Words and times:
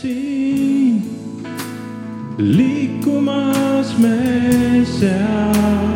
siin 0.00 1.02
liikumas 2.38 3.98
me 3.98 4.16
seas, 4.98 5.89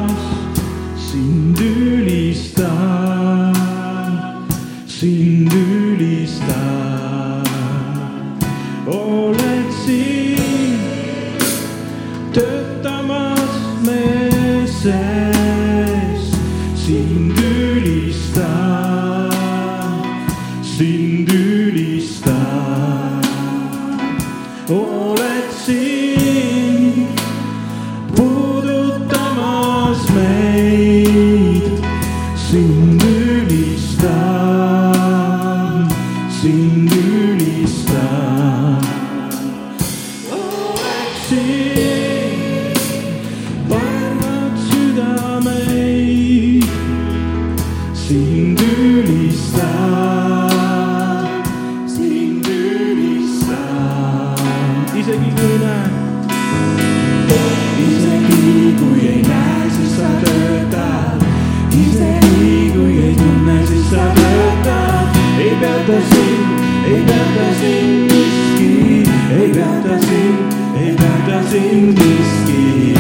peata 71.55 71.63
sind 71.63 71.99
miski. 71.99 72.95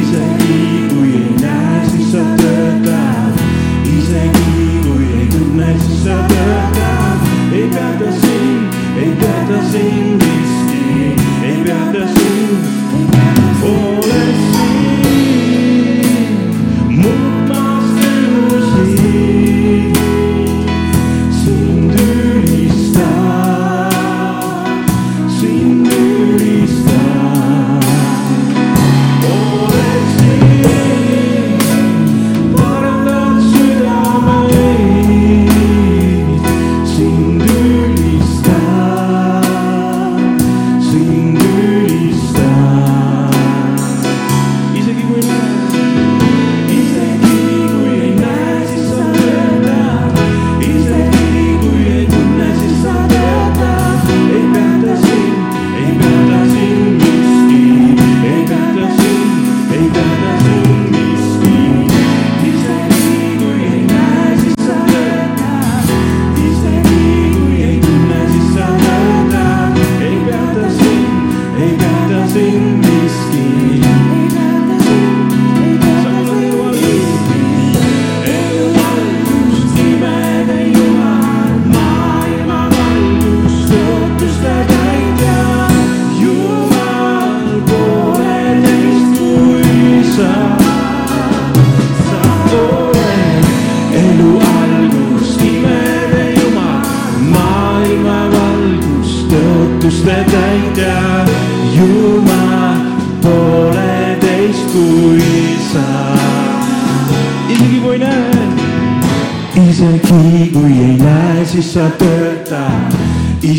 isegi 0.00 0.48
kui 0.48 0.57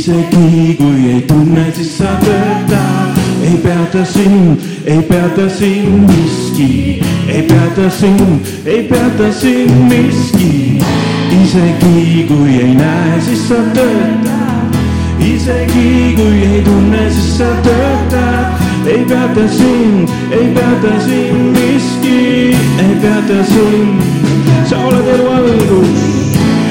isegi 0.09 0.75
kui 0.77 1.11
ei 1.13 1.21
tunne, 1.21 1.71
siis 1.73 1.97
sa 1.97 2.05
töötad. 2.23 3.17
ei 3.43 3.57
peata 3.57 4.05
sind, 4.05 4.59
ei 4.85 5.01
peata 5.01 5.49
sind 5.49 6.09
miski, 6.09 7.01
ei 7.27 7.41
peata 7.43 7.89
sind, 7.89 8.45
ei 8.65 8.83
peata 8.83 9.31
sind 9.31 9.71
miski. 9.89 10.81
isegi 11.43 12.25
kui 12.27 12.57
ei 12.57 12.75
näe, 12.75 13.21
siis 13.21 13.47
sa 13.47 13.55
töötad. 13.73 14.77
isegi 15.19 16.15
kui 16.15 16.41
ei 16.53 16.61
tunne, 16.61 17.09
siis 17.09 17.37
sa 17.37 17.49
töötad 17.63 18.57
ei 18.87 19.05
peata 19.05 19.47
sind, 19.47 20.09
ei 20.31 20.47
peata 20.53 20.99
sind 21.05 21.57
miski, 21.57 22.55
ei 22.79 22.95
peata 23.01 23.43
sind. 23.43 24.01
sa 24.69 24.77
oled 24.77 25.07
elu 25.07 25.29
algus, 25.29 26.01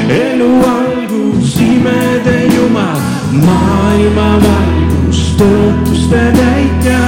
elu 0.08 0.50
algus, 0.66 1.60
imede 1.60 2.46
Jumal, 2.54 3.07
maailma 3.32 4.28
valgus, 4.42 5.20
tõotuste 5.36 6.20
täitja. 6.36 7.00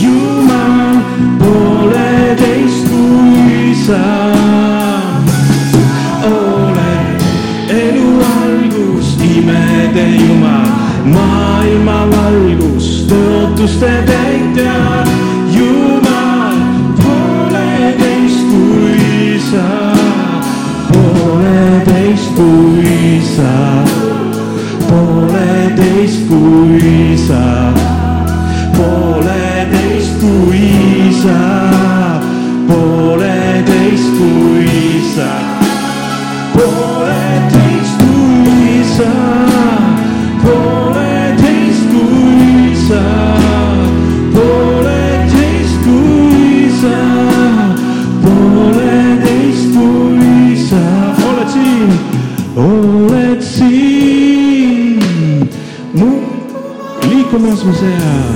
Jumal, 0.00 0.98
pooleteist 1.38 2.88
kui 2.90 3.74
sa 3.86 4.00
oled 6.26 7.22
elu 7.70 8.10
algus, 8.30 9.12
imede 9.22 10.08
Jumal, 10.16 10.66
maailma 11.12 12.00
valgus, 12.10 13.04
tõotuste 13.10 13.92
täitja. 14.10 14.74
Jumal, 15.54 16.58
pooleteist 16.98 18.50
kui 18.50 19.38
sa, 19.50 19.68
pooleteist 20.90 22.34
kui 22.40 23.22
sa, 23.36 23.54
pooleteist 25.76 26.28
kui 26.28 27.16
sa, 27.20 27.72
pooleteist 28.76 30.20
kui 30.20 31.12
sa, 31.20 31.40
pooleteist 32.68 34.16
kui 34.16 35.02
sa 35.14 36.95
liikumas 57.82 58.35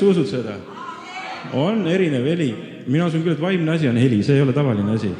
sa 0.00 0.06
usud 0.08 0.28
seda? 0.28 0.56
on 1.52 1.84
erinev 1.88 2.24
heli, 2.24 2.50
mina 2.86 3.08
usun 3.08 3.24
küll, 3.24 3.34
et 3.36 3.42
vaimne 3.42 3.74
asi 3.74 3.88
on 3.88 3.98
heli, 4.00 4.22
see 4.24 4.36
ei 4.36 4.44
ole 4.44 4.52
tavaline 4.56 4.94
asi. 4.96 5.10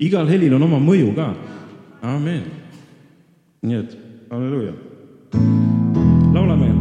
igal 0.00 0.28
helil 0.28 0.56
on 0.56 0.66
oma 0.68 0.80
mõju 0.82 1.14
ka. 1.16 1.28
amin. 2.02 2.42
nii 3.62 3.80
et 3.80 3.96
halleluuja. 4.30 4.74
laulame. 6.34 6.72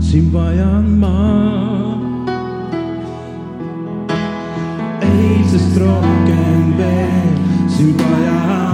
sind 0.00 0.32
vajan 0.32 0.88
ma. 1.02 1.14
eilsest 5.08 5.76
rohkem 5.82 6.72
veel, 6.80 7.36
sind 7.76 8.00
vajan. 8.00 8.67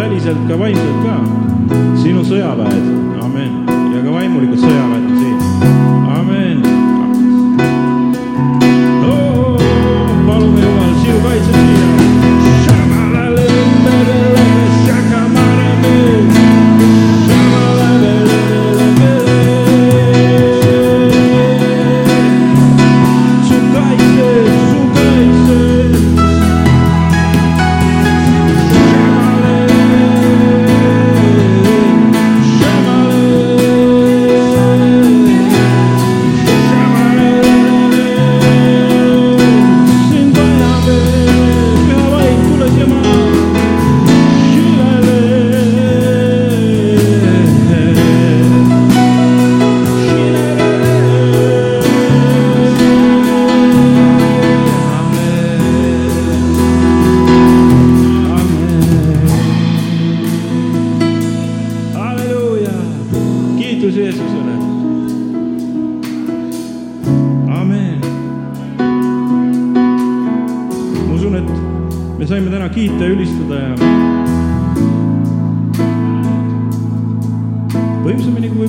väliselt 0.00 0.48
ka 0.48 0.58
vaimselt 0.58 1.02
ka. 1.04 1.16
sinu 2.02 2.22
sõjaväed, 2.24 2.86
amen, 3.20 3.52
ja 3.92 4.00
ka 4.04 4.14
vaimulikud 4.14 4.62
sõjaväed 4.62 5.04
on 5.10 5.18
see. 5.20 5.29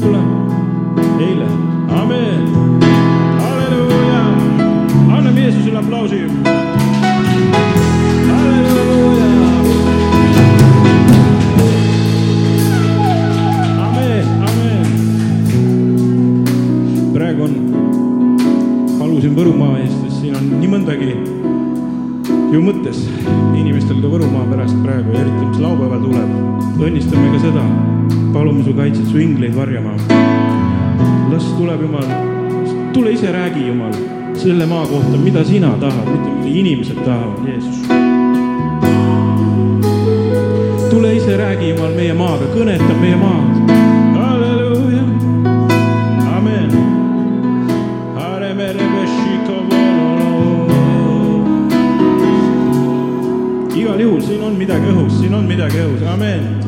võib-olla 0.01 0.21
eile. 1.21 1.45
amin, 1.89 2.47
halleluuja, 3.41 4.23
anname 5.17 5.41
Jeesusele 5.41 5.77
aplausi. 5.77 6.25
palun 28.61 28.73
su 28.73 28.77
kaitset, 28.77 29.07
su 29.11 29.19
ingleid 29.19 29.55
varjama. 29.55 29.91
las 31.31 31.43
tuleb, 31.57 31.81
Jumal, 31.81 32.05
tule 32.93 33.11
ise 33.11 33.31
räägi, 33.31 33.67
Jumal, 33.67 33.93
selle 34.35 34.65
maa 34.65 34.85
kohta, 34.85 35.17
mida 35.17 35.43
sina 35.43 35.77
tahad, 35.79 36.07
mitte 36.11 36.29
mida 36.29 36.59
inimesed 36.59 36.95
tahavad, 37.05 37.47
Jeesus. 37.47 37.87
tule 40.89 41.15
ise 41.15 41.37
räägi, 41.37 41.69
Jumal, 41.69 41.93
meie 41.95 42.13
maaga, 42.13 42.45
kõneta 42.55 42.93
meie 43.01 43.15
maad. 43.15 43.71
halleluuja, 44.15 45.03
amen. 46.37 46.71
igal 53.75 53.99
juhul 53.99 54.21
siin 54.21 54.43
on 54.43 54.53
midagi 54.53 54.85
õhus, 54.85 55.19
siin 55.19 55.33
on 55.33 55.45
midagi 55.45 55.77
õhus, 55.77 56.03
amen 56.13 56.60